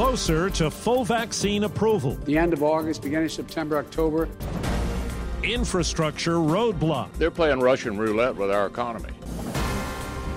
[0.00, 2.14] closer to full vaccine approval.
[2.24, 4.30] The end of August, beginning of September, October.
[5.42, 7.12] Infrastructure roadblock.
[7.18, 9.10] They're playing Russian roulette with our economy.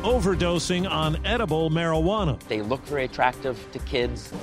[0.02, 2.38] Overdosing on edible marijuana.
[2.50, 4.34] They look very attractive to kids.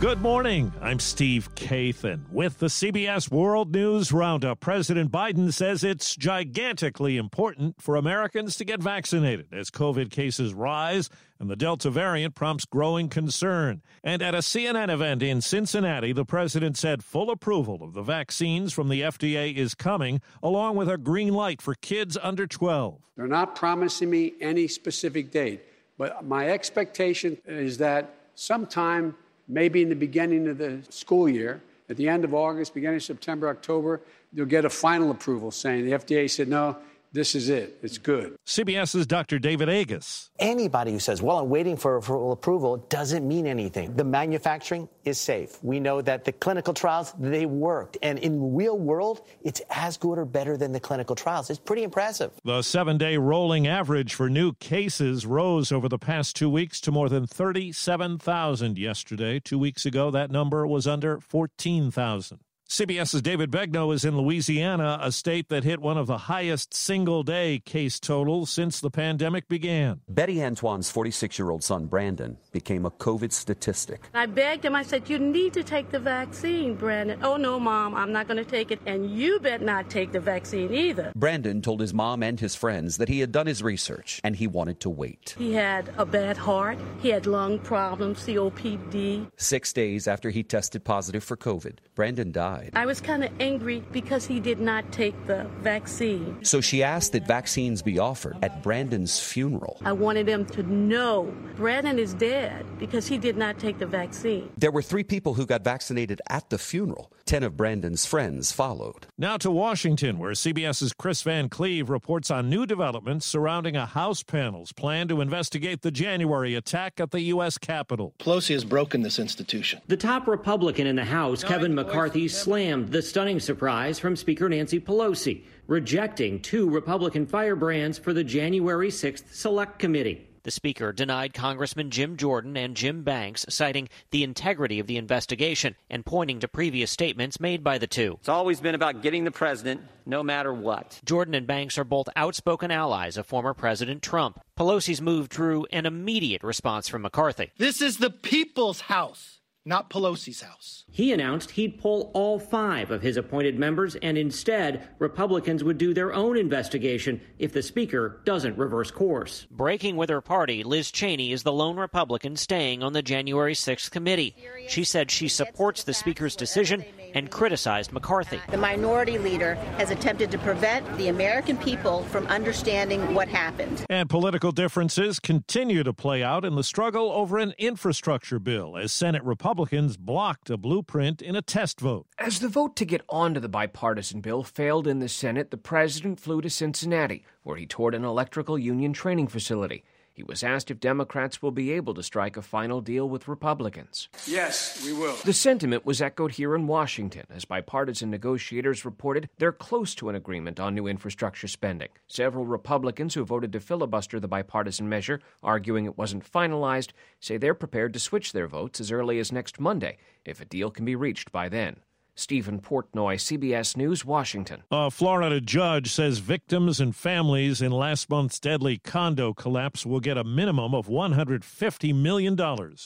[0.00, 0.72] Good morning.
[0.80, 4.58] I'm Steve Kathan with the CBS World News Roundup.
[4.58, 11.08] President Biden says it's gigantically important for Americans to get vaccinated as COVID cases rise
[11.40, 13.82] and the Delta variant prompts growing concern.
[14.02, 18.72] And at a CNN event in Cincinnati, the president said full approval of the vaccines
[18.72, 23.00] from the FDA is coming, along with a green light for kids under 12.
[23.16, 25.62] They're not promising me any specific date,
[25.96, 29.14] but my expectation is that sometime
[29.48, 33.02] maybe in the beginning of the school year, at the end of August, beginning of
[33.02, 34.00] September, October,
[34.32, 36.76] you'll get a final approval saying the FDA said, no,
[37.12, 37.78] this is it.
[37.82, 38.36] It's good.
[38.46, 39.38] CBS's Dr.
[39.38, 40.30] David Agus.
[40.38, 43.94] Anybody who says, well, I'm waiting for full approval doesn't mean anything.
[43.96, 45.58] The manufacturing is safe.
[45.62, 47.96] We know that the clinical trials, they worked.
[48.02, 51.50] And in real world, it's as good or better than the clinical trials.
[51.50, 52.32] It's pretty impressive.
[52.44, 56.92] The seven day rolling average for new cases rose over the past two weeks to
[56.92, 59.40] more than 37,000 yesterday.
[59.40, 62.40] Two weeks ago, that number was under 14,000.
[62.68, 67.22] CBS's David Begnaud is in Louisiana, a state that hit one of the highest single
[67.22, 70.02] day case totals since the pandemic began.
[70.06, 74.10] Betty Antoine's 46 year old son, Brandon, became a COVID statistic.
[74.12, 77.18] I begged him, I said, You need to take the vaccine, Brandon.
[77.22, 78.80] Oh, no, Mom, I'm not going to take it.
[78.84, 81.10] And you bet not take the vaccine either.
[81.16, 84.46] Brandon told his mom and his friends that he had done his research and he
[84.46, 85.34] wanted to wait.
[85.38, 89.30] He had a bad heart, he had lung problems, COPD.
[89.38, 92.70] Six days after he tested positive for COVID, Brandon died died.
[92.74, 96.44] I was kind of angry because he did not take the vaccine.
[96.44, 99.78] So she asked that vaccines be offered at Brandon's funeral.
[99.84, 104.50] I wanted him to know Brandon is dead because he did not take the vaccine.
[104.56, 107.12] There were three people who got vaccinated at the funeral.
[107.24, 109.06] Ten of Brandon's friends followed.
[109.18, 114.22] Now to Washington, where CBS's Chris Van Cleave reports on new developments surrounding a House
[114.22, 117.58] panel's plan to investigate the January attack at the U.S.
[117.58, 118.14] Capitol.
[118.18, 119.82] Pelosi has broken this institution.
[119.88, 124.80] The top Republican in the House, Kevin McCarthy, slammed the stunning surprise from Speaker Nancy
[124.80, 130.26] Pelosi, rejecting two Republican firebrands for the January 6th Select Committee.
[130.44, 135.76] The Speaker denied Congressman Jim Jordan and Jim Banks, citing the integrity of the investigation
[135.90, 138.16] and pointing to previous statements made by the two.
[138.20, 141.02] It's always been about getting the president, no matter what.
[141.04, 144.40] Jordan and Banks are both outspoken allies of former President Trump.
[144.58, 147.50] Pelosi's move drew an immediate response from McCarthy.
[147.58, 149.38] This is the people's house
[149.68, 150.84] not Pelosi's house.
[150.90, 155.92] He announced he'd pull all five of his appointed members, and instead, Republicans would do
[155.92, 159.46] their own investigation if the Speaker doesn't reverse course.
[159.50, 163.90] Breaking with her party, Liz Cheney is the lone Republican staying on the January 6th
[163.90, 164.34] committee.
[164.68, 166.82] She said she supports the Speaker's decision
[167.14, 168.40] and criticized McCarthy.
[168.50, 173.84] The minority leader has attempted to prevent the American people from understanding what happened.
[173.90, 178.92] And political differences continue to play out in the struggle over an infrastructure bill as
[178.92, 179.57] Senate Republicans
[179.96, 182.06] blocked a blueprint in a test vote.
[182.18, 186.20] As the vote to get onto the bipartisan bill failed in the Senate, the president
[186.20, 189.84] flew to Cincinnati, where he toured an electrical union training facility.
[190.18, 194.08] He was asked if Democrats will be able to strike a final deal with Republicans.
[194.26, 195.14] Yes, we will.
[195.24, 200.16] The sentiment was echoed here in Washington as bipartisan negotiators reported they're close to an
[200.16, 201.90] agreement on new infrastructure spending.
[202.08, 207.54] Several Republicans who voted to filibuster the bipartisan measure, arguing it wasn't finalized, say they're
[207.54, 210.96] prepared to switch their votes as early as next Monday if a deal can be
[210.96, 211.76] reached by then.
[212.18, 214.64] Steven Portnoy, CBS News, Washington.
[214.70, 220.18] A Florida judge says victims and families in last month's deadly condo collapse will get
[220.18, 222.36] a minimum of $150 million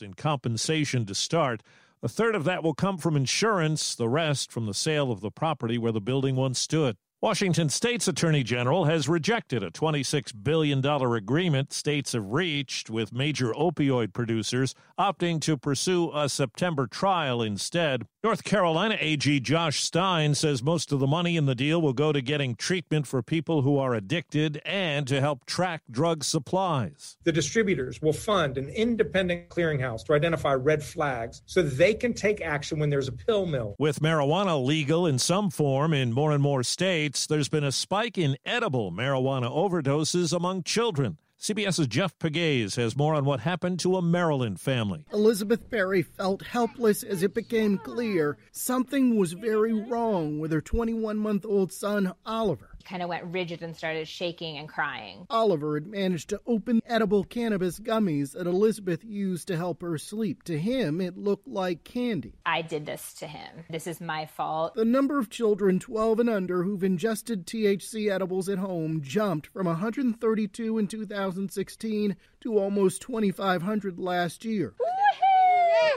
[0.02, 1.62] in compensation to start.
[2.02, 5.30] A third of that will come from insurance, the rest from the sale of the
[5.30, 6.96] property where the building once stood.
[7.22, 13.52] Washington State's Attorney General has rejected a $26 billion agreement states have reached with major
[13.52, 18.08] opioid producers, opting to pursue a September trial instead.
[18.24, 22.12] North Carolina AG Josh Stein says most of the money in the deal will go
[22.12, 27.16] to getting treatment for people who are addicted and to help track drug supplies.
[27.24, 32.40] The distributors will fund an independent clearinghouse to identify red flags so they can take
[32.40, 33.74] action when there's a pill mill.
[33.80, 38.18] With marijuana legal in some form in more and more states, there's been a spike
[38.18, 41.18] in edible marijuana overdoses among children.
[41.42, 45.04] CBS's Jeff Pegues has more on what happened to a Maryland family.
[45.12, 51.16] Elizabeth Perry felt helpless as it became clear something was very wrong with her 21
[51.18, 55.26] month old son, Oliver kind of went rigid and started shaking and crying.
[55.30, 60.42] Oliver had managed to open edible cannabis gummies that Elizabeth used to help her sleep.
[60.44, 62.34] To him, it looked like candy.
[62.44, 63.64] I did this to him.
[63.70, 64.74] This is my fault.
[64.74, 69.66] The number of children 12 and under who've ingested THC edibles at home jumped from
[69.66, 74.74] 132 in 2016 to almost 2,500 last year.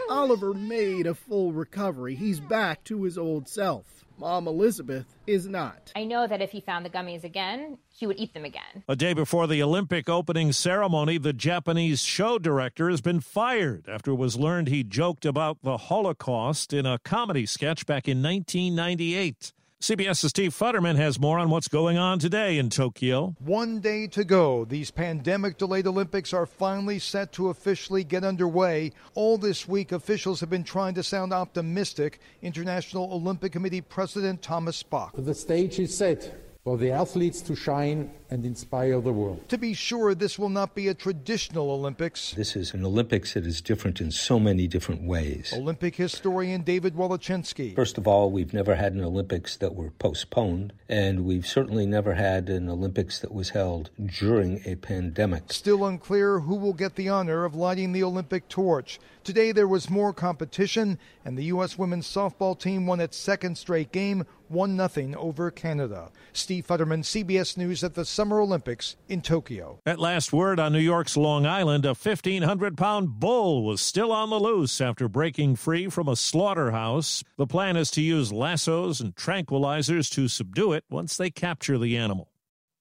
[0.09, 2.15] Oliver made a full recovery.
[2.15, 4.04] He's back to his old self.
[4.17, 5.91] Mom Elizabeth is not.
[5.95, 8.83] I know that if he found the gummies again, he would eat them again.
[8.87, 14.11] A day before the Olympic opening ceremony, the Japanese show director has been fired after
[14.11, 19.53] it was learned he joked about the Holocaust in a comedy sketch back in 1998.
[19.81, 23.35] CBS's Steve Futterman has more on what's going on today in Tokyo.
[23.39, 24.63] One day to go.
[24.63, 28.93] These pandemic delayed Olympics are finally set to officially get underway.
[29.15, 32.19] All this week, officials have been trying to sound optimistic.
[32.41, 35.11] International Olympic Committee President Thomas Bach.
[35.17, 36.33] The stage is set
[36.63, 39.47] for the athletes to shine and inspire the world.
[39.49, 42.31] To be sure, this will not be a traditional Olympics.
[42.31, 45.53] This is an Olympics that is different in so many different ways.
[45.55, 47.75] Olympic historian David Wallechinsky.
[47.75, 52.15] First of all, we've never had an Olympics that were postponed, and we've certainly never
[52.15, 55.51] had an Olympics that was held during a pandemic.
[55.51, 58.99] Still unclear who will get the honor of lighting the Olympic torch.
[59.23, 61.79] Today there was more competition, and the U.S.
[61.79, 66.11] women's softball team won its second straight game, 1 0 over Canada.
[66.31, 69.81] Steve Futterman, CBS News at the Summer Olympics in Tokyo.
[69.85, 74.29] At last word on New York's Long Island, a 1,500 pound bull was still on
[74.29, 77.25] the loose after breaking free from a slaughterhouse.
[77.35, 81.97] The plan is to use lassos and tranquilizers to subdue it once they capture the
[81.97, 82.29] animal.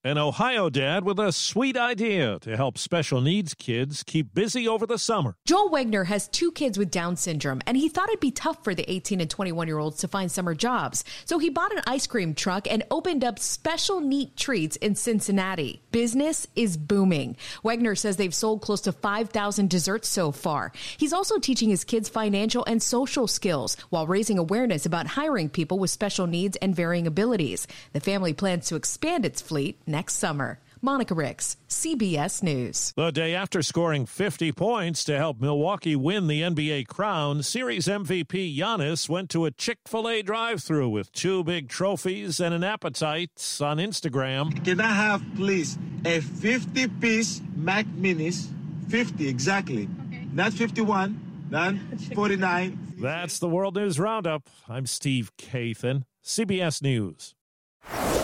[0.06, 4.86] An Ohio dad with a sweet idea to help special needs kids keep busy over
[4.86, 5.34] the summer.
[5.46, 8.74] Joel Wagner has two kids with Down syndrome, and he thought it'd be tough for
[8.74, 11.04] the 18 and 21 year olds to find summer jobs.
[11.24, 15.80] So he bought an ice cream truck and opened up Special Neat Treats in Cincinnati.
[15.90, 17.38] Business is booming.
[17.62, 20.72] Wagner says they've sold close to 5,000 desserts so far.
[20.98, 25.78] He's also teaching his kids financial and social skills while raising awareness about hiring people
[25.78, 27.66] with special needs and varying abilities.
[27.94, 30.58] The family plans to expand its fleet next summer.
[30.82, 32.92] Monica Ricks, CBS News.
[32.96, 38.56] The day after scoring 50 points to help Milwaukee win the NBA crown, Series MVP
[38.58, 42.64] Giannis went to a Chick fil A drive through with two big trophies and an
[42.64, 43.30] appetite
[43.62, 44.64] on Instagram.
[44.64, 48.48] Can I have, please, a 50 piece Mac Minis?
[48.88, 49.88] 50 exactly.
[50.08, 50.26] Okay.
[50.32, 51.74] Not 51, not
[52.14, 52.94] 49.
[52.98, 54.48] That's the World News Roundup.
[54.68, 57.34] I'm Steve Kathan, CBS News.